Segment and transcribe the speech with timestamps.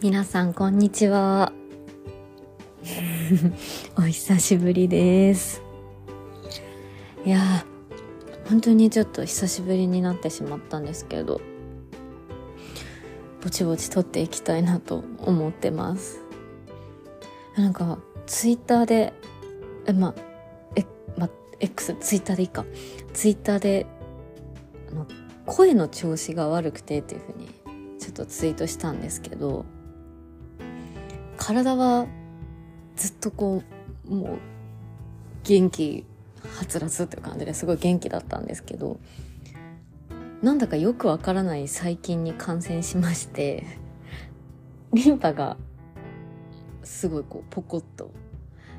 [0.00, 1.52] 皆さんこんにちは。
[3.98, 5.60] お久しぶりです。
[7.26, 7.64] いや
[8.48, 11.40] 本当にちょっと久しぶりになってしまったんですけど
[13.42, 16.20] ぼちぼち撮っていきたいなと思ってます。
[17.56, 19.12] なんかツイッターで
[19.86, 20.14] えま
[20.76, 20.84] え
[21.16, 21.28] ま
[21.58, 22.64] X ツイッターでいいか。
[23.14, 23.84] ツイッターで
[24.92, 25.08] あの
[25.44, 27.48] 声の調子が悪くてっていうふうに
[27.98, 29.66] ちょっとツイートしたんですけど
[31.48, 32.06] 体は
[32.94, 33.62] ずっとこ
[34.06, 34.38] うもう
[35.44, 36.04] 元気
[36.58, 39.00] はつらつっていう感じですごい元気だったんですけど
[40.42, 43.64] なんだかよくわからない細菌に感染しまして
[44.92, 45.56] リンパが
[46.82, 48.10] すごいこうポコッと。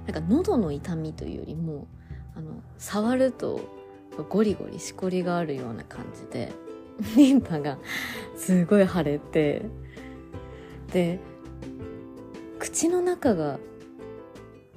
[0.06, 1.88] なんか喉の痛みというよりも
[2.36, 3.62] あの触ると
[4.30, 6.52] ゴリゴリしこりがあるような感じで
[7.16, 7.80] リンパが
[8.36, 9.66] すごい腫れて
[10.92, 11.20] で
[12.60, 13.60] 口の中が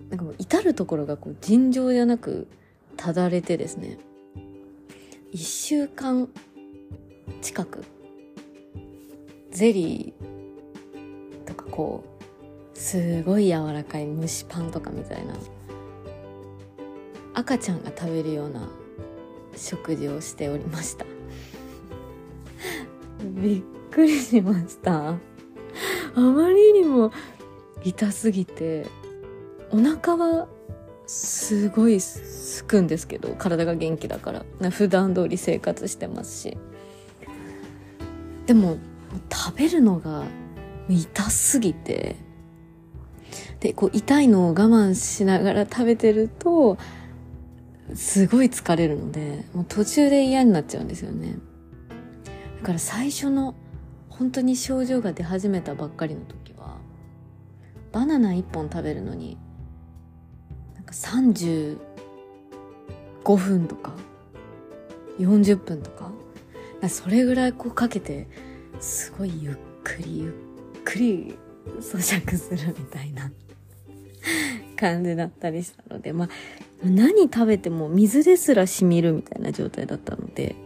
[0.09, 2.47] なんかもう至る所がこう尋常じゃなく
[2.97, 3.99] ただれてですね。
[5.33, 6.29] 1週間
[7.41, 7.85] 近く
[9.51, 12.05] ゼリーとかこ
[12.75, 15.35] うすごい柔らかい蒸しパンとかみたいな
[17.35, 18.69] 赤ちゃんが食べるような
[19.57, 21.07] 食事をしておりました。
[23.25, 25.17] びっくりしました。
[26.15, 27.11] あまりにも
[27.85, 28.87] 痛すぎて
[29.71, 30.49] お腹は
[31.07, 34.71] すごいすくんですけど体が元気だから。
[34.71, 36.57] 普段通り生活してますし。
[38.47, 38.77] でも
[39.31, 40.25] 食べるのが
[40.89, 42.17] 痛すぎて。
[43.61, 46.79] でこう痛いのを我慢しながら食べてると
[47.95, 51.37] すごい疲れるのでもう途中で嫌になっちゃうんですよね。
[52.61, 53.55] だから最初の
[54.09, 56.42] 本当に症状が出始めたばっかりの時
[57.93, 59.37] バナナ1本食べるのに
[60.75, 61.77] なんか35
[63.37, 63.93] 分とか
[65.19, 66.11] 40分とか
[66.89, 68.27] それぐらいこうかけて
[68.81, 70.31] すごいゆっくりゆ
[70.81, 71.37] っくり
[71.81, 73.31] 咀嚼するみたいな
[74.77, 76.29] 感じだったりしたのでまあ
[76.83, 80.57] 何食べても水ですらしみるみたいな状態だったので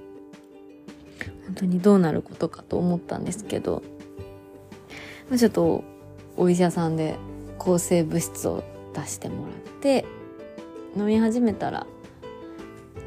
[1.47, 3.83] 本当にどうなることかと思ったんですけど、
[5.29, 5.85] まあ、ちょっと
[6.37, 7.17] お医者さんで
[7.59, 8.63] 抗生物質を
[8.95, 10.05] 出してもらって
[10.97, 11.87] 飲み始めたら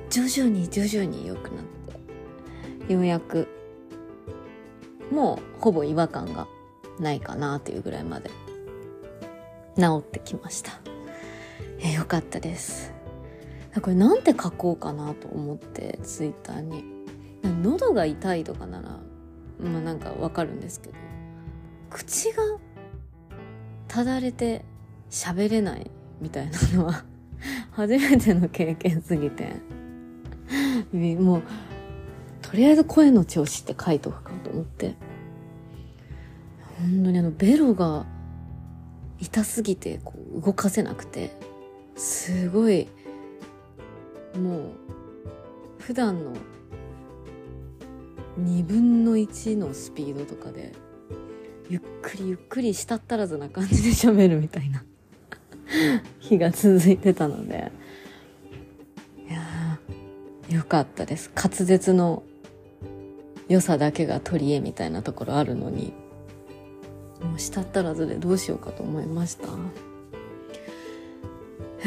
[0.09, 1.65] 徐々に徐々に良くなっ
[2.87, 3.47] てようやく
[5.11, 6.47] もうほぼ違和感が
[6.99, 8.29] ないかなっていうぐらいまで
[9.77, 10.79] 治ってきました。
[11.79, 12.91] えよかったです。
[13.81, 16.99] これなんて書こうかなと思ってツイッターに。
[17.63, 18.89] 喉が痛いとかなら
[19.59, 20.95] まあなんかわかるんですけど
[21.89, 22.43] 口が
[23.89, 24.63] ただれて
[25.09, 25.91] 喋れない
[26.21, 27.03] みたいなのは
[27.71, 29.55] 初めての経験すぎて。
[31.19, 31.43] もう
[32.41, 34.95] とりあえず声の調子って書いとくかと思って。
[36.79, 38.05] 本当にあのベロが
[39.19, 41.31] 痛すぎてこう動かせなくて
[41.95, 42.87] すごい
[44.33, 44.71] もう
[45.79, 46.33] 普段の
[48.39, 50.71] 2分の1のスピードとかで
[51.69, 54.83] ゆっくりゆっくりしたったらずな感じで喋るみたいな。
[56.19, 57.71] 日が続いてたので。
[59.27, 59.79] いや
[60.57, 61.31] よかったです。
[61.35, 62.23] 滑舌の
[63.47, 65.93] 良さだけが取り柄みたいなところあるのに。
[67.21, 69.45] もうしたったらずでどうしようかと思いました。
[69.45, 69.47] い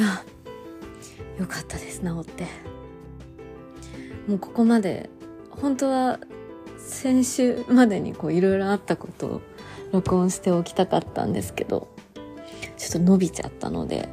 [0.00, 0.24] や
[1.40, 2.46] よかったです治って。
[4.28, 5.10] もうここまで
[5.50, 6.20] 本当は
[6.78, 9.40] 先週までにこういろいろあったことを
[9.92, 11.88] 録音しておきたかったんですけど
[12.76, 14.08] ちょっと伸びちゃったので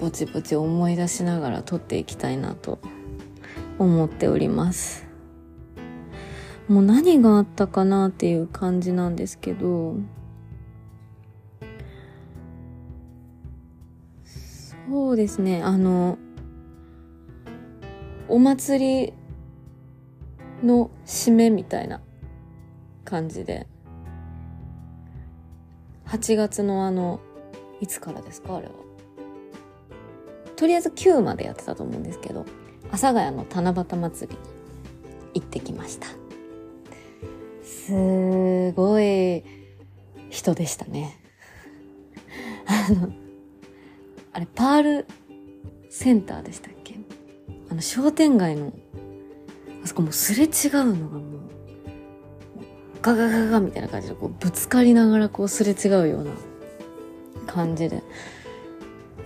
[0.00, 2.80] ぼちぼち思い出しながら撮っていきたいなと
[3.78, 5.04] 思っております。
[6.68, 9.96] もう何があったかなっていう感じなんですけど
[14.24, 16.16] そうですねあの
[18.28, 19.12] お祭
[20.62, 22.00] りの締めみたいな
[23.04, 23.66] 感じで
[26.14, 27.18] 8月のあの
[27.80, 28.54] いつからですか？
[28.56, 28.72] あれは。
[30.54, 32.46] とりあえず9までやってたと思うんですけど
[32.86, 34.42] 阿佐ヶ谷の七夕祭りに
[35.34, 36.06] 行ってきました。
[37.64, 39.42] すごい
[40.30, 41.20] 人でしたね。
[42.66, 43.12] あの
[44.32, 45.06] あれパール
[45.90, 46.94] センターでしたっけ？
[47.70, 48.72] あの商店街の
[49.82, 50.50] あそこもすれ違う
[50.96, 51.33] のがもう
[53.04, 56.30] ガガガガみたいな感じでこうぶつかりながらこうすれ違うような
[57.46, 58.02] 感じで。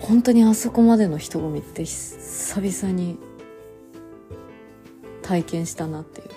[0.01, 3.19] 本当にあそこまでの人混みって久々に
[5.23, 6.29] 体験したなっていう。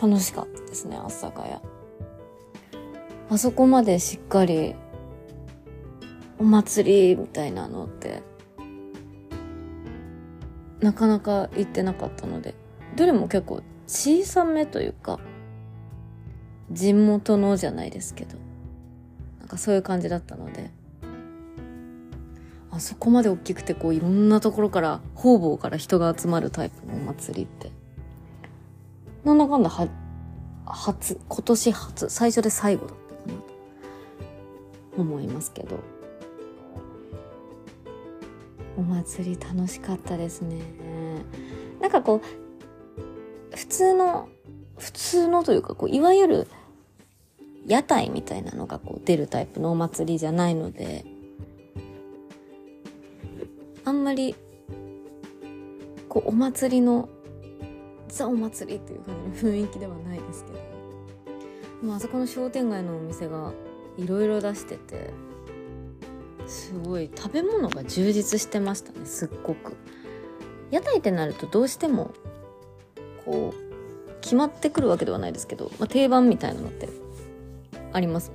[0.00, 1.60] 楽しかったですね阿佐ヶ谷
[3.30, 4.74] あそこまでしっかり
[6.40, 8.20] お祭りみたいなのって。
[10.80, 12.56] なかなか行ってなかったので。
[12.96, 15.20] どれも結構小さめというか。
[16.72, 18.36] 地元のじゃないですけど。
[19.40, 20.70] なんかそういう感じだったので。
[22.70, 27.70] あそこまで大きくてこういろんなところから方々から人が集まるタイプのお祭りって。
[29.24, 29.88] なんだかんだは
[30.64, 33.34] 初今年初最初で最後だったかな
[34.96, 35.78] と思いますけど。
[38.78, 40.62] お祭り楽しかったですね。
[41.80, 42.22] なんかこ
[43.52, 44.28] う普通の
[44.78, 46.48] 普通のというかこういわゆる
[47.66, 51.04] 屋台みたいなのがこう出るタイプのお祭りじゃないので
[53.84, 54.34] あんまり
[56.08, 57.08] こうお祭りの
[58.08, 60.58] ザお祭りっていう感じの雰囲気ではないですけど
[61.82, 63.52] まああそこの商店街のお店が
[63.96, 65.10] いろいろ出してて
[66.46, 69.76] すごい食べ物が充実してましたねすっごく。
[70.70, 72.12] 屋台ってなるとどうしても
[73.24, 76.88] こう決まってくるわけではないですけど、まあ、定番みたいなのって
[77.92, 78.32] あります。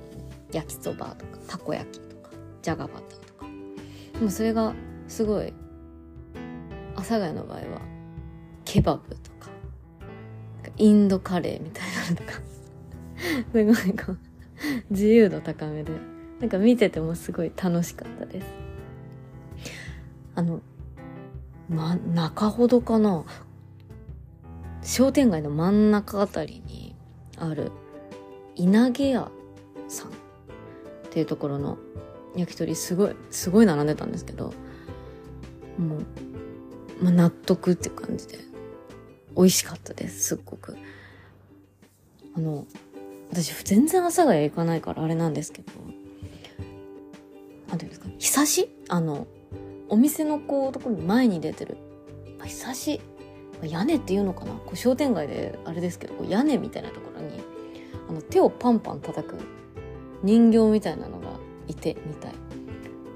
[0.52, 2.30] 焼きそばとかたこ焼きとか
[2.62, 3.46] じゃがバターとか。
[4.14, 4.74] でもそれが
[5.06, 5.52] すごい
[6.94, 7.80] 阿佐ヶ谷の場合は
[8.64, 9.50] ケバブとか
[10.76, 12.40] インドカレーみたいなのとか。
[13.18, 13.64] すごい
[13.94, 14.18] こう
[14.90, 15.92] 自由度高めで。
[16.40, 18.46] なんか見ててもすごい楽しかったです。
[20.36, 20.60] あの
[21.68, 23.24] ま中ほどかな。
[24.82, 26.94] 商店街の真ん中あたりに
[27.36, 27.72] ある
[28.54, 29.30] 稲毛屋
[29.88, 30.10] さんっ
[31.10, 31.78] ていうところの
[32.36, 34.52] 焼き鳥すごいすごい並んでたんですけど
[35.78, 38.38] もう、まあ、納得って感じで
[39.36, 40.76] 美味しかったですすっごく。
[42.36, 42.66] あの
[43.30, 45.72] 私全然阿佐ヶ谷行かないからあれなんですけど
[47.68, 48.70] なんていうんですかひさし？
[48.88, 49.26] あの
[49.88, 51.76] お店のこうところに前に出てる、
[52.44, 53.00] ひさし？
[53.62, 54.52] 屋根っていうのかな？
[54.52, 57.40] こう商店街であれですけどこう屋根みたいなところに
[58.08, 59.36] あの手をパンパン叩く
[60.22, 61.28] 人形みたいなのが
[61.66, 62.32] いてみたい。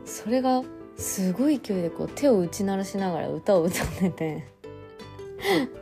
[0.05, 0.63] それが
[0.97, 4.49] すごい勢いでこう手を打ち鳴らしながら歌を歌ってて。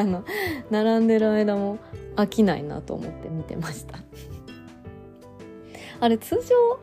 [0.00, 0.24] あの
[0.70, 1.78] 並んでる間も
[2.16, 3.98] 飽きないなと思って見てました。
[6.00, 6.80] あれ通常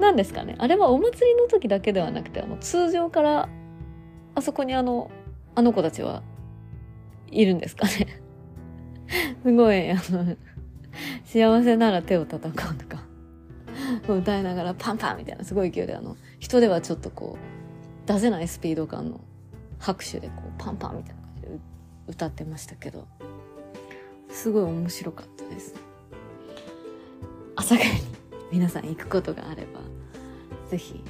[0.00, 0.56] なんですかね？
[0.58, 3.48] あれはお祭りの時だけではなくてあの通常から
[4.34, 5.10] あそこにあの
[5.54, 6.22] あの子たちは
[7.30, 8.20] いるんですかね？
[9.44, 10.36] すごいあの
[11.24, 13.02] 幸せなら手を叩こうとか
[14.08, 17.36] 歌いながらパンパンみたいなすごい勢いであの人ではちょっとこ
[18.06, 19.20] う出せないスピード感の
[19.78, 21.48] 拍手でこうパンパンみたいな感じで
[22.06, 23.06] 歌ってましたけど
[24.28, 25.74] すごい面白かったです。
[27.56, 28.00] 朝帰りに
[28.50, 29.80] 皆さん行くことがあれば
[30.68, 31.04] 是非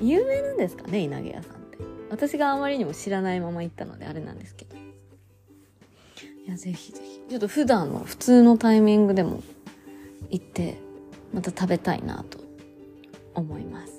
[0.00, 1.78] 有名なんですかね稲毛屋さんって。
[2.10, 4.79] 私があまりにも知らないまま行ったのであれなんですけど。
[6.50, 7.20] やぜひぜひ。
[7.28, 9.42] ちょっと普段の普通のタイミングでも
[10.30, 10.78] 行って
[11.32, 12.38] また食べたいなと
[13.34, 13.92] 思います。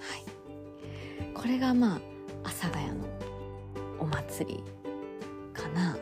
[0.00, 1.32] はい。
[1.34, 2.94] これがまあ阿佐ヶ谷の
[3.98, 4.62] お祭り
[5.52, 5.96] かな。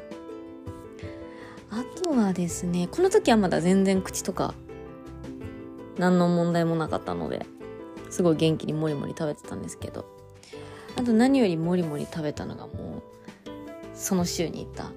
[1.70, 4.54] あとはですねこの時はまだ全然口とか
[5.98, 7.46] 何の問題もなかったので
[8.10, 10.06] すごい元気にもりもり食べてたんですけど
[10.96, 13.02] あと何よりもりもり食べたのがもう
[13.94, 14.92] その週に行った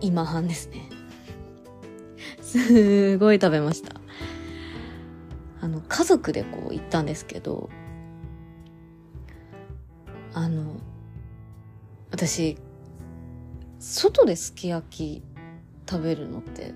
[0.00, 0.88] 今半ですね。
[2.42, 4.00] すごい食べました。
[5.60, 7.68] あの家族でこう行ったんですけど
[10.32, 10.76] あの
[12.10, 12.56] 私
[13.78, 15.22] 外ですき焼き
[15.88, 16.72] 食べるのって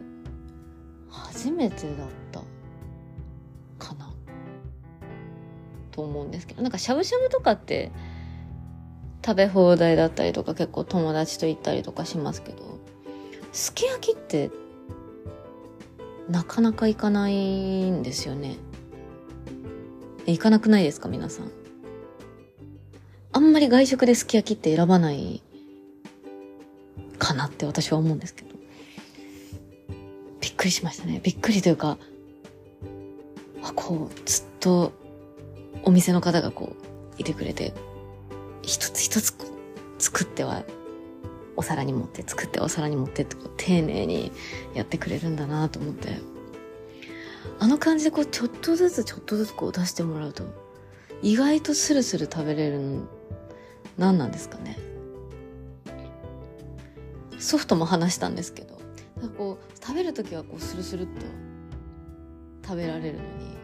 [1.09, 2.41] 初めてだった
[3.79, 4.13] かな？
[5.91, 7.91] と思うんですけどなんかしゃぶしゃぶとかって
[9.25, 12.79] 食べ放題だったりとか結構友達と行ったりとかしますけど
[13.55, 14.51] すき焼きって
[16.29, 18.57] なかなか行かないんですよね。
[20.27, 21.53] 行かなくないですか皆さん。
[23.33, 25.41] あんまり外食ですき焼きって選ばない
[27.19, 28.49] かなって私は思うんですけど。
[30.41, 31.21] びっくりしましたね。
[31.23, 31.97] びっくりというか
[33.63, 34.93] あこうずっと
[35.85, 36.75] お店の方がこ
[37.17, 37.73] ういてくれて
[38.63, 40.65] 一つ一つこう作っては
[41.57, 44.33] お皿に持って作ってお皿に持ってってこう丁寧に
[44.75, 46.35] やってくれるんだなと思って。
[47.59, 50.45] あの感じでこうちょっとずつちょっとずつこう出してもらうと
[51.23, 53.09] 意外とスルスル食べれるの
[53.97, 54.79] 何なんですかね。
[57.39, 58.79] ソフトも話したんですけど
[59.21, 61.27] なんかこう食べる時はこうスルスルっと
[62.65, 63.57] 食べられるのに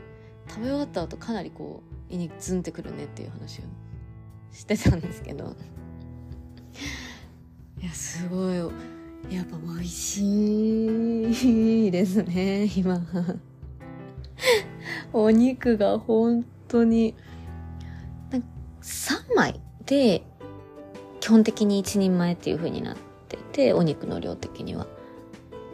[0.49, 3.65] 食べ終わった後かなりこう胃にズンってくるねっていう話を
[4.53, 5.57] してたんですけど。
[7.81, 8.57] いやすごい。
[9.35, 13.01] やっぱ美味しいですね今。
[15.13, 17.15] お肉が本当に。
[18.83, 20.23] 3枚で
[21.21, 22.97] 基本的に1人前っていう風になっ
[23.29, 24.87] ててお肉の量的には。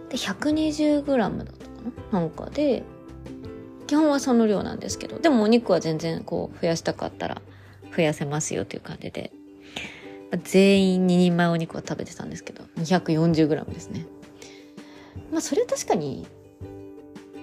[0.09, 1.71] で 120g だったか
[2.11, 2.21] な？
[2.21, 2.83] なんかで
[3.87, 7.41] 基本はその量なんですけどでもお肉は全然こう増やしたかったら
[7.97, 9.33] 増やせますよっていう感じで。
[10.45, 14.07] 全員2人前お肉を食べてたんですけど 240g ですね。
[15.31, 16.27] まあそれは確かに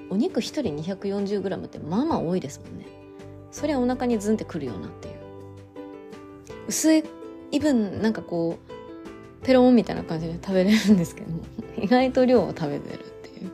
[0.09, 2.85] お肉1人 240g ってまあまあ多いですもんね。
[3.51, 5.13] それはお腹にズンってくるよなっていう。
[6.67, 7.03] 薄い
[7.59, 11.27] 分なんかこうペロンみたいな感じで食べれるんですけど
[11.77, 13.51] 意外と量を食べてるっていう。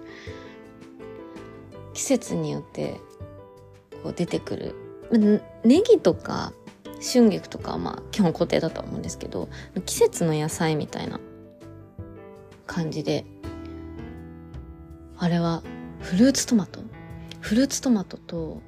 [1.94, 3.00] 季節によって
[4.04, 4.76] こう出てくる。
[5.64, 6.54] ネギとか
[7.02, 9.50] 春菊とかはまあ基本固定だと思うんですけど
[9.86, 11.20] 季節の野菜みたいな
[12.68, 13.26] 感じで
[15.18, 15.64] あれは
[16.00, 16.82] フルーツトマト？
[17.42, 18.62] フルーツトマトと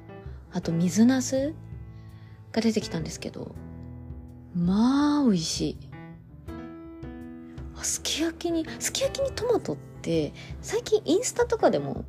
[0.52, 1.54] あと水なす
[2.52, 3.54] が出てきたんですけど
[4.54, 5.78] まあ美味しい。
[7.82, 12.04] すき焼きにすき焼きにトマトって最近インスタとかでも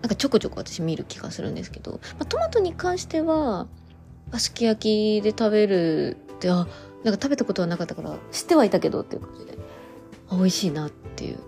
[0.00, 3.68] なんかちょこちょこ私見る気がするんですけど、まあ、トマトに関しては
[4.38, 6.66] すき焼きで食べるってあ
[7.04, 9.58] なんか食べたことはなかったから知ってはいたけどっていう感じで
[10.28, 11.38] あ美味しいなっていう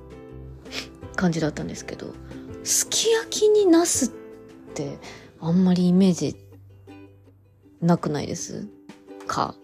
[1.17, 2.09] 感じだったんですけど
[2.65, 4.09] すき焼きにナスっ
[4.75, 4.99] て
[5.41, 6.37] あんまりイメージ
[7.81, 8.67] なくないです？
[9.27, 9.55] か？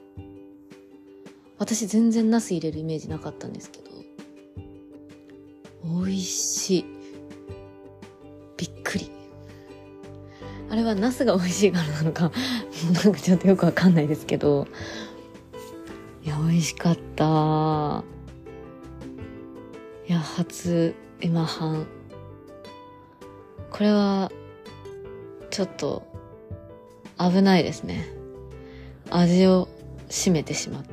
[1.58, 3.90] 私全然ナス入れるイメージなかったんですけど
[5.82, 6.99] 美味しい。
[10.70, 12.30] あれはナスが美味しいからなのか
[13.04, 14.68] なんかちょっとよくわかんないですけど。
[16.22, 18.04] いや美味しかった。
[20.06, 21.86] いや初今半。
[23.70, 24.30] これは
[25.50, 26.06] ちょっと
[27.18, 28.08] 危ないですね。
[29.10, 29.66] 味を
[30.08, 30.84] 占めてしまっ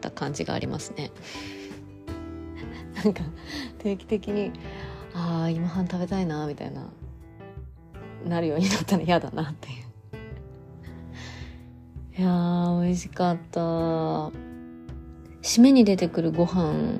[0.00, 1.10] た感じがありますね。
[3.04, 3.24] なんか
[3.78, 4.52] 定期的に
[5.12, 6.88] ああ今半食べたいなみたいな。
[8.28, 9.76] なるようになったら嫌だなっていう。
[12.18, 13.60] いやー美味しかった。
[15.42, 16.98] 締めに出てくるご飯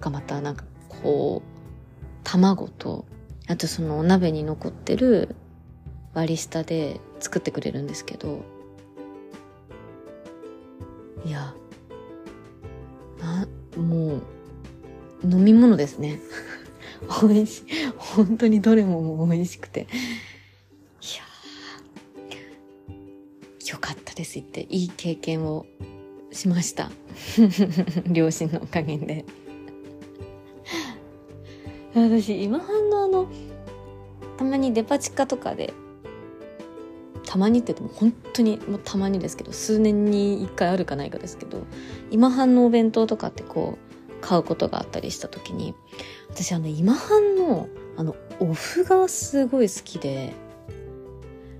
[0.00, 1.48] がまたなんかこう
[2.24, 3.04] 卵と
[3.46, 5.36] あとそのお鍋に残ってる
[6.14, 8.42] 割り下で作ってくれるんですけど。
[11.24, 11.54] いや
[13.18, 13.48] な
[13.80, 14.22] もう
[15.26, 16.20] 飲み物ですね。
[17.22, 17.64] 美味しい。
[17.96, 19.80] 本当にどれも美味しくて。
[19.80, 19.84] い
[21.16, 21.22] や
[23.72, 25.66] よかったですっていい経験を
[26.32, 26.90] しました。
[28.06, 29.24] 両親のおかげで。
[31.94, 33.28] 私今半のあの
[34.36, 35.72] たまにデパ地下とかで
[37.24, 41.62] たまにって言っても本当にもうたまにですけど数年に一回あるかないかですけど
[42.10, 45.74] 今半のお弁当とかってこう買うことがあったりした時に
[46.34, 50.34] 私あの今半のあのお麩がすごい好きで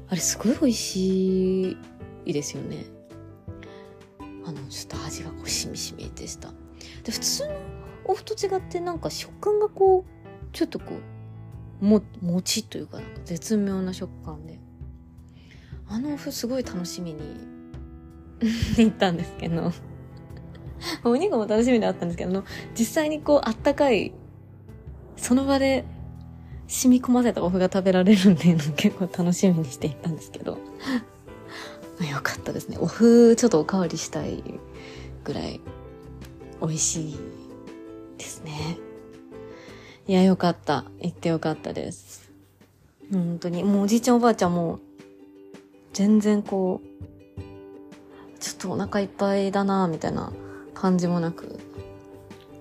[0.08, 1.76] あれすごい美味し
[2.26, 2.84] いですよね。
[4.44, 6.48] あのちょっと味がこうしみしみでした。
[7.04, 7.54] で普通の
[8.06, 10.86] お麩と違ってなんか食感がこうちょっとこ
[11.80, 14.58] うももちというか絶妙な食感で。
[15.86, 17.20] あのお麩すごい楽しみに
[18.76, 19.72] 行ったんですけど。
[21.04, 22.44] お肉も楽しみであったんですけど
[22.78, 24.12] 実際にこうあったかい
[25.16, 25.84] その場で
[26.68, 30.58] 染み込ませたお麩が食べられるんで結構楽しみにしていったんですけど
[32.00, 34.42] よかったですねお麩ちょっとおかわりしたい
[35.24, 35.60] ぐらい
[36.60, 37.18] 美味しい
[38.18, 38.78] ですね
[40.06, 40.84] いや、よかった。
[41.00, 42.30] 行ってよかったです。
[43.10, 43.64] 本当に。
[43.64, 44.78] もうおじいちゃんおばあちゃんも、
[45.94, 50.30] 全然こう、ちょっとお腹いっぱいだなみたいな
[50.74, 51.58] 感じもなく、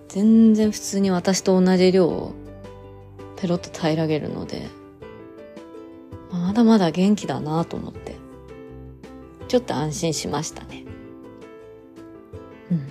[0.08, 2.32] 全然普通に私と同じ量を
[3.36, 4.68] ペロッと平らげるので、
[6.30, 8.16] まだまだ元気だなと思って、
[9.48, 10.84] ちょっと安心しましたね。
[12.70, 12.88] うん。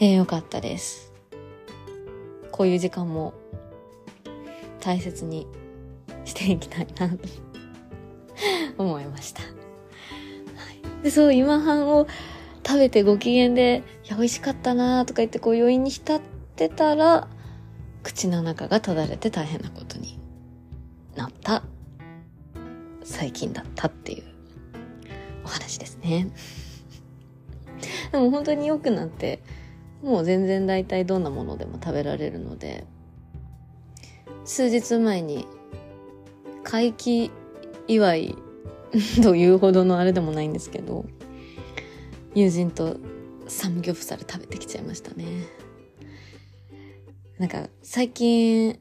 [0.00, 1.12] えー、よかったです。
[2.52, 3.34] こういう時間も
[4.80, 5.46] 大切に
[6.24, 7.18] していきたいなと
[8.78, 9.42] 思いました。
[9.42, 9.48] は
[11.00, 12.06] い、で、そう、今半を
[12.66, 16.20] 食べてご機嫌で、いや、美味しかったなとか言ってこう余韻に浸っ
[16.56, 17.28] てたら、
[18.08, 20.18] 口の中がただれて大変なことに
[21.14, 21.62] なった
[23.04, 24.24] 最近だったっていう
[25.44, 26.30] お話ですね。
[28.10, 29.42] でも本当に良くなって、
[30.02, 32.86] もう全然大体どんなものでも食べられるので、
[34.46, 35.46] 数日前に、
[36.64, 37.30] 回帰
[37.88, 38.36] 祝い
[39.22, 41.04] というほどのあれでもないんですけど、
[42.34, 42.96] 友人と
[43.48, 45.46] サムギョプサル食べてきちゃいましたね。
[47.38, 48.80] なんか最近、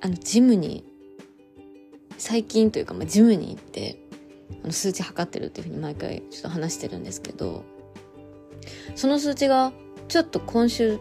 [0.00, 0.84] あのジムに、
[2.16, 3.98] 最近というかまあジムに行って、
[4.64, 7.64] あの数値測ってるっていうふうに毎回ちょっと話してるんですけど、
[8.94, 9.72] その数値が
[10.08, 10.98] ちょっと今週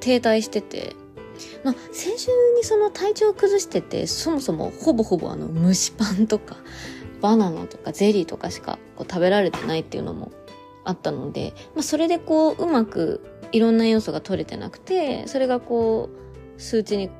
[0.00, 0.94] 停滞してて、
[1.64, 6.56] まあ、先週にその体調を崩してて、そもそもほぼほぼあの蒸しパンとか、
[7.20, 10.30] バナナとかゼリーとかしかこう食べられてないっていうのも
[10.84, 16.10] あったので、まあ、それでこううまくいろんな要素が取れてなくて、それがこ
[16.56, 17.10] う数値に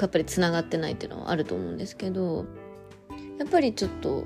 [0.00, 2.46] やっぱり繋がってないっていうのはあると思うんですけど、
[3.38, 4.24] やっぱりちょっと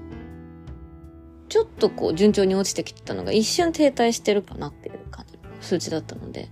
[1.49, 6.49] ちょっとこう順調に落ちてきてたのが一瞬停滞してるかなっていう感じの数値だったので、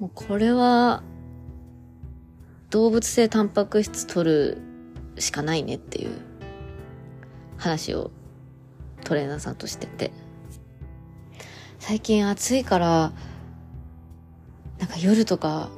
[0.00, 1.02] もうこれは
[2.70, 4.58] 動物性タンパク質取る
[5.18, 6.10] しかないねっていう
[7.56, 8.10] 話を
[9.04, 10.10] トレーナーさんとしてて。
[11.78, 13.12] 最近暑いから、
[14.82, 15.68] なんか夜とか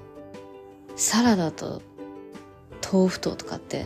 [0.97, 1.83] サラダと
[2.91, 3.85] 豆腐ととかって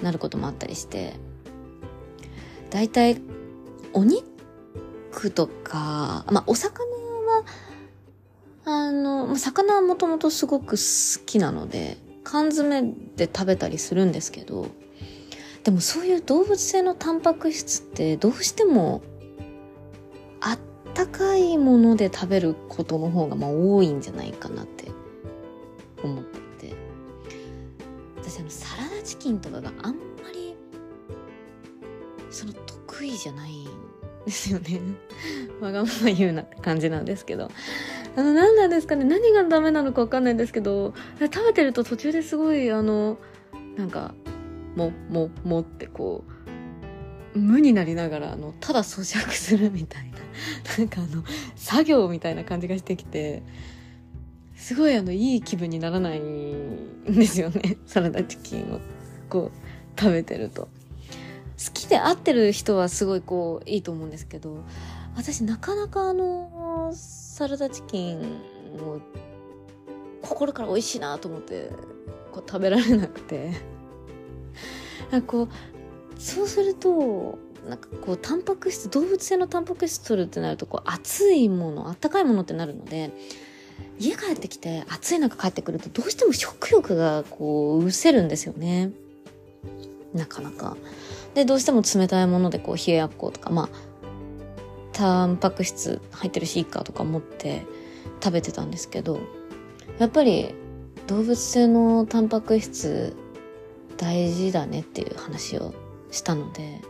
[0.00, 1.12] なることもあったりして、
[2.70, 3.20] 大体
[3.92, 7.44] お肉とか、まあお魚は、
[8.64, 14.68] あの、魚はもともとすごく好きなので、缶詰で食べたりするんですけど、
[15.64, 19.02] でもそういう動物性のタンパク質ってどうしても
[20.98, 24.90] あったかいもので食べることの方がまあ多いんじゃないかなって
[26.02, 26.76] 思ってて。
[28.16, 30.56] 私あのサラダチキンとかがあんまり
[32.30, 33.68] その得意じゃないん
[34.24, 34.80] ですよね。
[35.60, 37.50] わがまま言うなって感じなんですけど。
[38.16, 39.04] あの何なんですかね。
[39.04, 43.18] 何がダメなのかわかんないんですけど食べてると途中ですごいあの
[43.76, 44.14] なんか
[44.74, 46.35] もももってこう
[47.36, 50.18] 無になりながらあのただ咀嚼するみたいな
[50.78, 51.22] なんかあの
[51.54, 53.42] 作業みたいな感じがしてきて
[54.56, 58.80] すごいあのいい気分にならないんですよね サラダチキンを
[59.28, 60.68] こう食べてると。
[61.58, 64.58] 好きで合ってる人はすごいこういいと思うんですけど
[65.16, 68.18] 私なかなかあのサラダチキン
[68.78, 69.00] を
[70.20, 71.70] 心から美味しいなと思って
[72.30, 73.52] こう食べられなくて
[75.10, 75.75] なんかこう
[76.18, 83.10] そうするとなんかこうタンパク質動物性のタンパク質取るってなるとこう熱いものあったかいものってなるので
[83.98, 88.92] 家帰ってきて暑い中帰ってくるとどうしても食欲がこう失せるんですよね
[90.14, 90.76] なかなか。
[91.34, 93.68] でどうしても冷たいものでこう冷えやっことかまあ
[94.92, 97.66] タンパク質入ってるしいいかとか思って
[98.24, 99.20] 食べてたんですけど
[99.98, 100.54] やっぱり
[101.06, 103.14] 動物性のタンパク質
[103.98, 105.74] 大事だねっていう話を
[106.10, 106.80] したので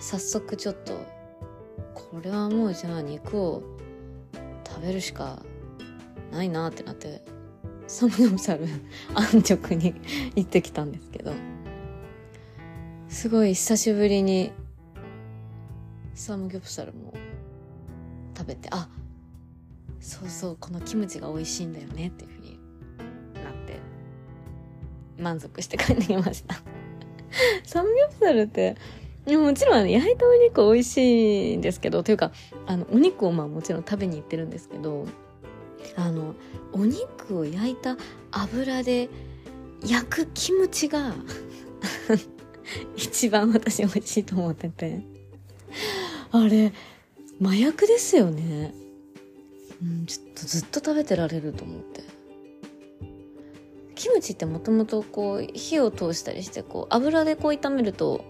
[0.00, 0.94] 早速ちょっと
[1.94, 3.62] これはもうじゃあ肉を
[4.66, 5.42] 食べるしか
[6.32, 7.22] ないなってなって
[7.86, 8.66] サムギョプサル
[9.14, 9.94] 安直に
[10.34, 11.32] 行ってきたんですけど
[13.08, 14.52] すごい久しぶりに
[16.14, 17.12] サムギョプサルも
[18.36, 18.88] 食べてあ
[20.00, 22.58] そうそうこのキムチが美味しいんだよねっていうふうに
[23.34, 23.78] なって
[25.18, 26.71] 満足して帰ってきました。
[27.64, 28.76] サムギョプサルって
[29.26, 32.32] もちろん焼いたお肉美味しいんですけどというか
[32.66, 35.06] あのお肉をまあもちろん食べに行ってるんですけど
[35.96, 36.34] あの
[36.72, 37.96] お肉を焼いた
[38.30, 39.08] 油で
[39.86, 41.14] 焼くキムチが
[42.96, 45.00] 一番私美味しいと思ってて。
[46.30, 46.72] あれ、
[47.42, 48.72] 麻薬ですよね。
[49.82, 52.01] うん、ちょっとずっと食べてられると思って。
[54.02, 58.24] キムチってもともとこう火を通したりしてこう油でこう炒めると、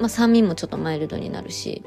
[0.00, 1.84] まあ、酸味もちょっとマイルドになるし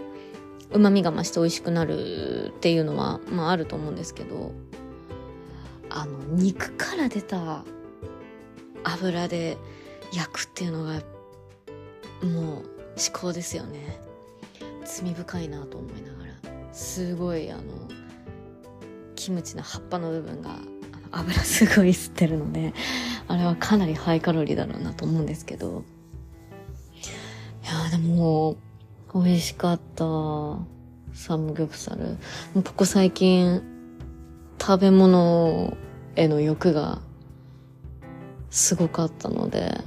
[0.72, 4.54] 旨味が増して美味しくなるっていうのは、まあ、あると思うんですけど
[5.90, 7.66] あの肉から出た
[8.86, 9.58] 油で
[10.14, 11.04] 焼くっていうのがもう
[12.24, 12.64] 思
[13.12, 14.00] 考ですよね。
[14.86, 16.34] 罪深いなと思いながら。
[16.72, 17.62] すごいあの
[19.18, 20.60] キムチの葉っぱの部分が
[21.16, 22.74] 油すごい吸ってるので
[23.28, 25.84] あれはかなりハイカロリーだろうなと思うんですけど。
[27.64, 28.58] いやでも
[29.14, 30.06] 美味しかった。
[31.16, 32.18] サムギョプサル。
[32.54, 33.64] ここ最近
[34.62, 35.76] 食べ物
[36.16, 37.02] への欲が
[38.50, 39.82] すごかったので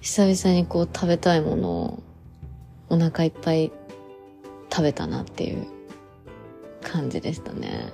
[0.00, 2.02] 久々にこう食べたいものを
[2.90, 3.72] お腹いっぱい
[4.70, 5.66] 食べたなっていう
[6.82, 7.90] 感じでしたね。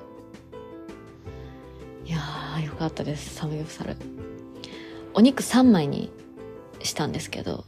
[2.05, 3.97] いやー、よかったです、サムギョプサル。
[5.15, 6.11] お肉3枚に
[6.83, 7.65] したんですけど、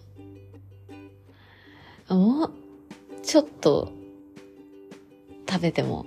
[2.08, 2.52] もう、
[3.22, 3.92] ちょっと、
[5.48, 6.06] 食べても、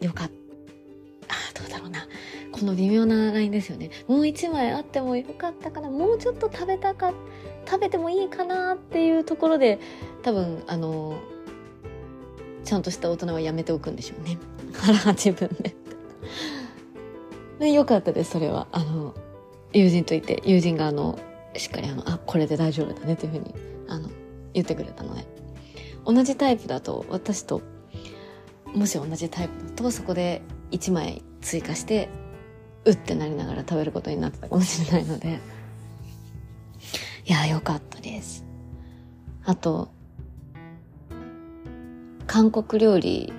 [0.00, 0.30] よかっ
[1.28, 1.34] た。
[1.34, 2.06] あ、どうだろうな。
[2.52, 3.90] この微妙なラインですよね。
[4.06, 5.90] もう1枚あってもよかったかな。
[5.90, 7.12] もうちょっと食べたか、
[7.66, 9.78] 食べてもいいかなっていうところで、
[10.22, 11.18] 多分、あの、
[12.64, 14.38] ちゃんとした大人はやめておくんでしょうね。
[14.74, 15.74] 腹 が自分で。
[17.58, 18.66] で、よかったです、それは。
[18.72, 19.14] あの、
[19.72, 21.18] 友人といて、友人があの、
[21.56, 23.54] しっかりあの、あ、これで大丈夫だねというふうに、
[23.88, 24.08] あの、
[24.54, 25.26] 言ってくれたので。
[26.04, 27.60] 同じタイプだと、私と、
[28.74, 32.08] もし同じタイプだと、そこで1枚追加して、
[32.84, 35.40] うってなりながら食べることになったかもしれないので。
[37.26, 38.44] いや、よかったです。
[39.44, 39.90] あと、
[42.26, 43.32] 韓国料理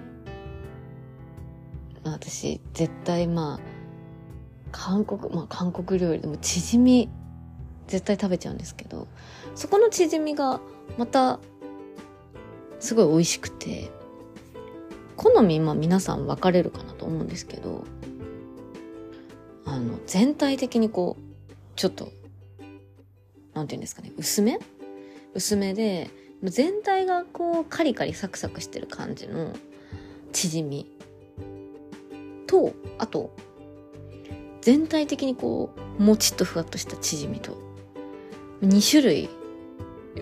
[2.04, 3.69] 私絶対まあ
[4.72, 7.10] 韓国まあ韓国料理でもチヂミ
[7.88, 9.08] 絶対食べちゃうんですけど
[9.56, 10.62] そこのチヂミが
[10.98, 11.40] また
[12.80, 13.92] すごい美味しくて
[15.16, 17.86] 好みまあ皆さん分かれるかなと思うんですけど
[19.66, 22.12] あの全体的にこうちょっと
[23.54, 24.60] なんて言うんですかね薄め？
[25.34, 26.10] 薄めで
[26.44, 29.54] 全体がこうカリカリサクサクしてる感じの
[30.32, 30.88] 縮み
[32.48, 33.36] とあと
[34.70, 37.58] 全体的にこうもちっとふわっとした縮みと。
[38.62, 39.28] 2種類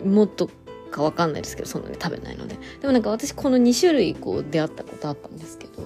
[0.05, 0.49] もっと
[0.89, 2.57] かわかんないですけどそんなに食べないので。
[2.79, 5.83] でもなんか私この2種類こう出会ったことあったんですけど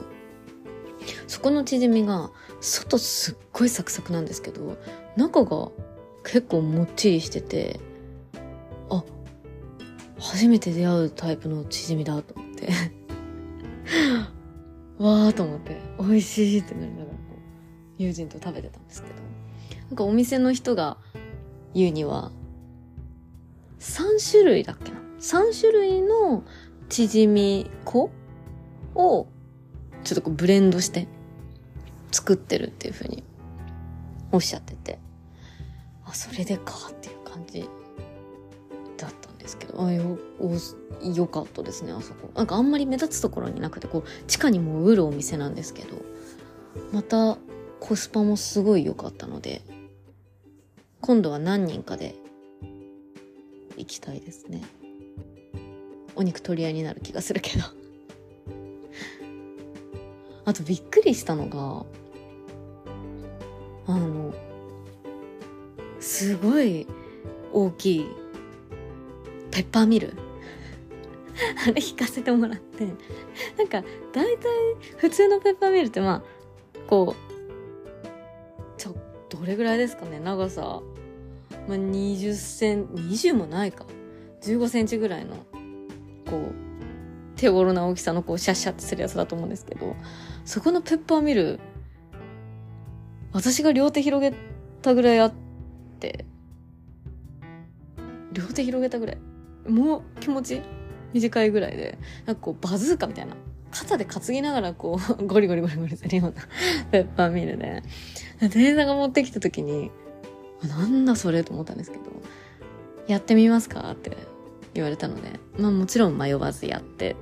[1.25, 4.77] そこの縮みが外すっごいサクサクなんですけど
[5.17, 5.71] 中が
[6.23, 7.79] 結構もっちりしてて
[8.91, 9.03] あ
[10.19, 12.69] 初めて出会うタイプのチヂミだと思って。
[14.99, 15.81] わーと思って。
[15.99, 17.30] 美味しいってなりながら。
[18.01, 19.15] 友人と食べてたんですけど
[19.89, 20.97] なんかお店の人が
[21.73, 22.31] 言うには
[23.79, 26.43] 3種類だっけな？3種類の
[26.89, 28.11] チヂミ粉
[28.95, 29.27] を
[30.03, 31.07] ちょっとこうブレンドして
[32.11, 33.23] 作ってるっていう風に
[34.31, 34.99] おっしゃってて
[36.05, 37.67] あそれでかっていう感じ
[38.97, 40.17] だったんですけどあよ
[41.01, 42.29] よかったですねあそこ。
[42.35, 45.95] なんかあんまり目立つところになくてこう地下にもうるお店なんですけど
[46.91, 47.37] また
[47.81, 49.61] コスパもすごい良かったので
[51.01, 52.15] 今度は何人かで
[53.75, 54.61] 行きたいですね。
[56.15, 57.63] お肉取り合いになる気がするけど。
[60.45, 61.83] あとびっくりしたのが
[63.87, 64.31] あの
[65.99, 66.85] すごい
[67.51, 68.05] 大きい
[69.49, 70.13] ペッパーミル。
[71.67, 72.85] あれ引かせてもらって。
[73.57, 74.51] なんか大体
[74.97, 76.41] 普通のペッパーミルってまあ
[76.87, 77.20] こう
[79.41, 80.81] どれぐらいですかね長さ、
[81.67, 83.87] まあ、20セン20もないか。
[84.43, 85.35] 15センチぐらいの
[86.29, 86.53] こう
[87.35, 89.95] 手頃な大きさのこうシャッシャってするやつだと思うんですけど
[90.45, 91.59] そこのペッパーミル
[93.33, 94.35] 私が両手広げ
[94.83, 95.33] たぐらいあっ
[95.99, 96.25] て
[98.31, 99.17] 両手広げたぐらい？
[99.67, 100.61] もう気持ち？
[101.13, 103.35] 短いぐらいで、なんかこうバズーカみたいな。
[103.71, 106.47] 肩で担ぎながらこう、 ゴリゴリゴリゴリするような
[106.91, 107.83] ペッパーミルで、
[108.39, 109.91] 店員さんが持ってきた時に、
[110.67, 112.03] なんだそれと思ったんですけど、
[113.07, 114.15] やってみますかって
[114.73, 117.15] 言われたので、まあもちろん迷わずやって、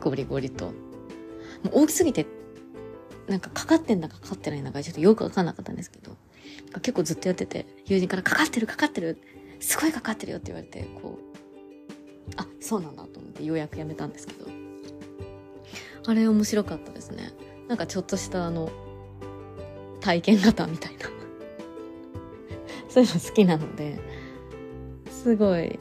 [0.00, 0.66] ゴリゴリと。
[0.66, 2.26] もう大きすぎて、
[3.28, 6.16] なんかかかってんだかかかってないんだかちょっとよくわかんなかったんですけど、
[6.80, 9.18] 結構ずっとやってて、友人からかかってるかかってる
[9.60, 11.30] すごいかかってるよって言われて、こう、
[12.36, 14.59] あそうなんだと思ってようやくやめたんですけど
[16.10, 17.32] あれ面白かったですね。
[17.68, 18.68] なんかちょっとしたあの
[20.00, 21.06] 体験型みたいな。
[22.90, 24.00] そういうの好きなので
[25.08, 25.78] すごい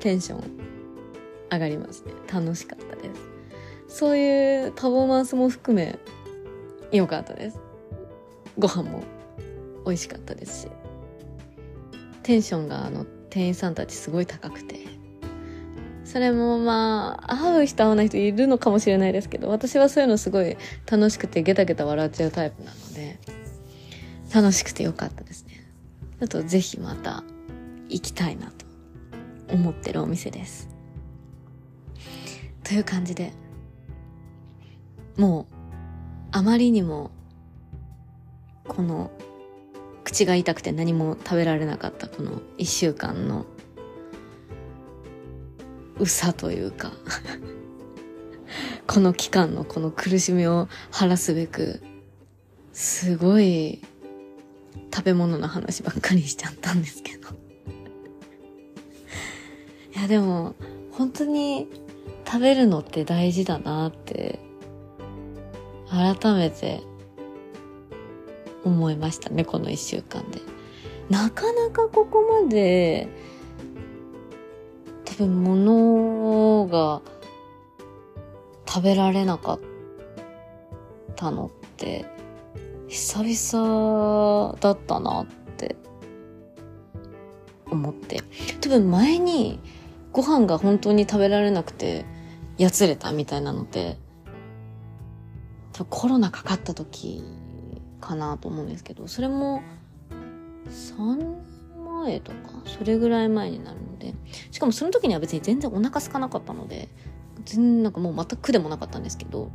[0.00, 0.42] テンション
[1.50, 3.10] 上がりますね楽しかったで
[3.88, 3.96] す。
[3.96, 5.98] そういうパフォーマンスも含め
[6.92, 7.58] 良かったです。
[8.58, 9.02] ご飯も
[9.86, 10.68] 美味しかったですし。
[12.22, 14.99] テンションがあの店員さんたちすごい高くて。
[16.10, 20.56] それもまあ、会う人会わない人いるのかもしれないですけど、私はそういうのすごい
[20.90, 23.20] 楽しくてゲタゲタ笑っちゃうタイプなので、
[24.34, 25.64] 楽しくてよかったですね。
[26.20, 27.22] あとぜひまた
[27.88, 28.66] 行きたいなと
[29.54, 30.68] 思ってるお店です。
[32.64, 33.32] という感じで、
[35.16, 35.54] もう、
[36.32, 37.12] あまりにも、
[38.66, 39.12] この、
[40.02, 43.46] 口が痛くて何も食べられなかったこの一週間の、
[46.00, 46.92] うさというか
[48.86, 51.80] この期間のこの苦しみを晴らすべく、
[52.72, 53.80] すごい
[54.92, 57.28] 食べ物の話ばっかりしちゃったんですけど。
[59.96, 60.56] いやでも、
[60.90, 61.68] 本当に
[62.26, 64.40] 食べるのって大事だなって
[65.88, 66.82] 改めて
[68.64, 70.40] 思いましたねこの1週間で。
[71.08, 73.08] なかなかここまで
[75.20, 77.02] 食べ物が
[78.66, 79.60] 食べられなかっ
[81.14, 82.06] たのって
[82.88, 85.26] 久々だったなっ
[85.58, 85.76] て
[87.70, 88.22] 思って。
[88.62, 89.60] 多分前に
[90.10, 92.06] ご飯が本当に食べられなくて
[92.56, 93.98] やつれたみたいなので、
[95.90, 97.22] コロナかかった時
[98.00, 99.60] かなと思うんですけど、それも
[100.70, 101.36] 3年
[102.04, 104.14] 前とか、それぐらい前になるので、
[104.50, 106.88] しかもその時には別に全然お腹空かなかったので、
[107.44, 109.52] 全然なんかもう全く苦でもなかったんですけど、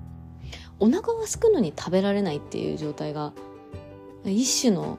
[0.80, 3.34] お腹は空くのに食べられないっていう状態が、
[4.24, 4.98] 一種の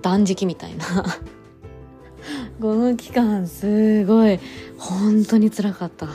[0.00, 0.86] 断食みたいな
[2.60, 4.38] この期間すごい
[4.78, 6.06] 本当につらかった。
[6.06, 6.12] も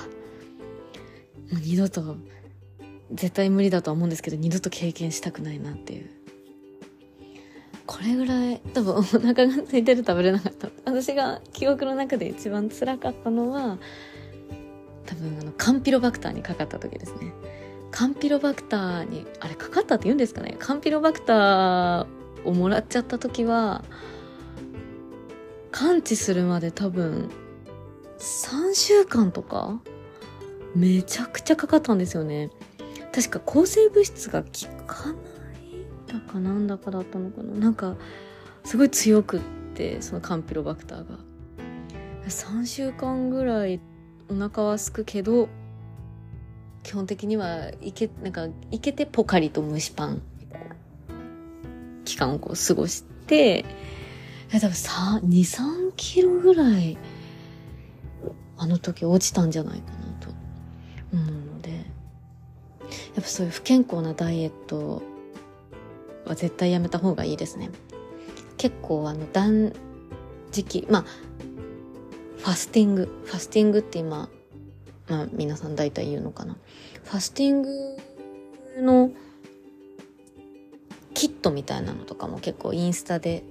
[1.58, 2.15] う二度と
[3.12, 6.10] 絶対無理だとは思うんですけど二度と経験したくないなっていう
[7.86, 10.70] これぐらい多分お腹が空いてる食べれなかった。
[10.86, 13.78] 私が記憶の中で一番辛かったのは
[15.06, 17.34] 多分あのカンピロバクターにかかった時ですね。
[17.91, 20.56] カンピロバクターにあれかかったって言うんですかね。
[20.58, 22.06] カンピロバクター
[22.46, 23.84] をもらっちゃった時は
[25.72, 27.30] 完治するまで多分
[28.20, 29.82] 3週間とか
[30.76, 32.50] めちゃくちゃかかったんですよね。
[33.13, 34.50] 確か抗生物質が効
[34.86, 35.15] かない
[36.12, 37.54] だかなんだかだったのかな。
[37.54, 37.95] なんか、
[38.63, 39.41] すごい強くっ
[39.76, 41.17] て、そのカンピロバクターが。
[42.28, 43.80] 3週間ぐらい
[44.30, 45.50] お腹はすくけど、
[46.84, 50.21] 基本的にはいけ、なんか、いけてポカリと蒸しパン、
[52.06, 53.65] 期間をこう過ごして、
[54.52, 56.97] 多分2、3キロぐらい、
[58.58, 60.32] あの時落ちたんじゃないかなと。
[61.13, 61.84] 思うのでやっ
[63.15, 65.02] ぱそういう不健康なダイエット
[66.26, 67.70] は絶対やめた方がいいですね。
[68.58, 69.74] 結構あの断
[70.52, 71.06] 食まあ
[72.38, 73.24] ファスティング。
[73.26, 74.30] ファスティングって今
[75.08, 76.58] まあ皆さん大体言うのかな。
[77.04, 77.98] ファスティング
[78.80, 79.12] の
[81.14, 83.44] キットみたいなのとかも結構インスタで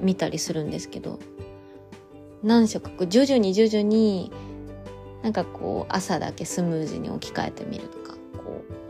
[0.00, 1.18] 見たりするんですけど
[2.42, 4.30] 何食か徐々に徐々に
[5.22, 7.97] なんかこう朝だけスムーズに置き換えてみると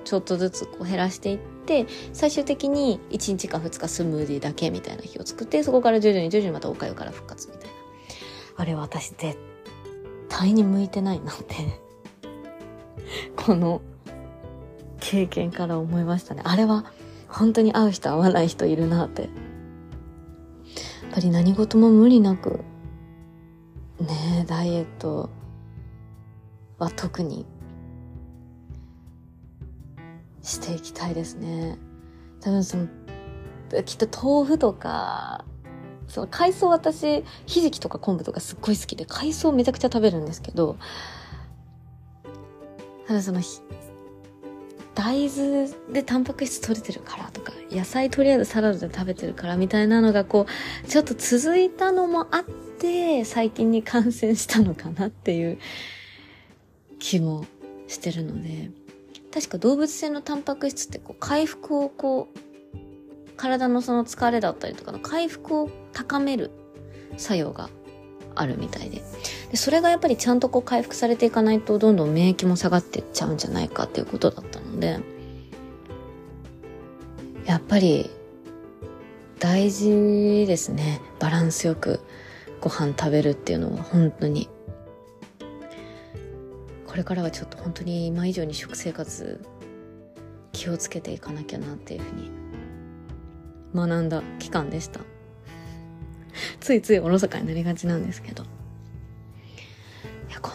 [0.08, 7.74] ちょっとずつこう減らしていって最終的に1日か2日スムーディーだけみたいな日を作ってそこから徐々に徐々にまたおかゆから復活みたいな。
[8.56, 9.36] あれ私絶
[10.30, 11.56] 対に向いてないなって
[13.36, 13.82] この
[14.98, 16.40] 経験から思いましたね。
[16.42, 16.86] あれは
[17.28, 19.22] 本当に会う人会わない人いるなって。
[19.22, 19.30] やっ
[21.12, 22.60] ぱり何事も無理なく
[24.00, 25.28] ねえダイエット
[26.78, 27.44] は特に
[30.48, 31.78] していきたいですね。
[32.40, 32.88] 多分その、
[33.84, 35.44] きっと豆腐とか、
[36.08, 40.76] その海藻私、ひじきとか昆布とかすっごい好きで、海藻めちゃくちゃ食べるんですけど、
[43.06, 43.40] ただその、
[44.94, 50.46] 大豆でタンパク質取れてるからとか、野菜とりあえずサラダで食べてるからみたいなのがこ
[50.84, 52.44] う、ちょっと続いたのもあっ
[52.78, 55.58] て、最近に感染したのかなっていう
[56.98, 57.44] 気も
[57.86, 58.70] してるので
[59.32, 62.38] 確か動物性のタンパク質ってこう回復をこう
[63.36, 66.50] 体のその疲れだったりとかの回復を高める
[67.16, 67.70] 作用が
[68.34, 69.02] あるみたいで。
[69.50, 74.98] でそれがやっぱりちゃんとこう回復されていかないとどんどん免疫も下がってっちゃうんじゃないかっていうことだったので
[77.46, 78.10] やっぱり
[79.38, 81.00] 大事ですね。
[81.18, 82.00] バランスよく
[82.60, 84.48] ご飯食べるっていうのは本当に。
[86.88, 89.44] これからはちょっと本当に今以上に食生活
[90.52, 92.30] 気をつけていかなきゃなっていうふうに
[93.74, 95.00] 学んだ期間でした。
[96.58, 98.44] ついついおろそかになりがちなんですけど。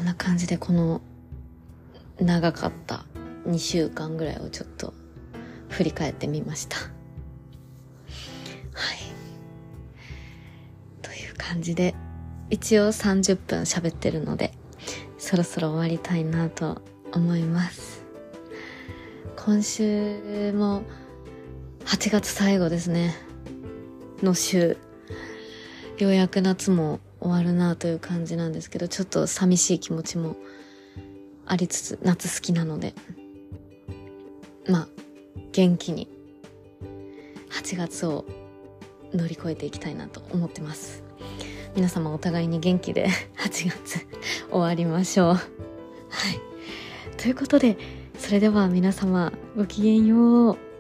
[0.04, 1.00] そんな感じでこの
[2.20, 3.06] 長かった
[3.48, 4.94] 2週間ぐらいをちょっと
[5.70, 6.76] 振り返ってみました。
[6.76, 6.90] はい。
[11.02, 11.96] という感じで
[12.50, 14.52] 一応30分喋ってるので。
[15.24, 16.82] そろそろ終わりたいなと
[17.14, 18.04] 思います。
[19.38, 20.84] 今週も
[21.86, 23.16] 8月最後ですね。
[24.22, 24.78] の週。
[25.98, 30.36] ようやく夏も終わるなという感じなんですけどちょっと寂しい気持ちも
[31.46, 32.94] ありつつ夏好きなので。
[34.68, 34.88] まあ
[35.54, 36.10] 元気に
[37.50, 38.26] 8月を
[39.14, 41.03] 乗り越えていきたいなと思ってます。
[41.76, 43.08] 皆様お互いに元気で
[43.38, 44.06] 8月
[44.50, 45.34] 終わりましょう。
[45.34, 45.42] はい。
[47.18, 47.78] ということで
[48.18, 50.73] それでは皆様ごきげんよう。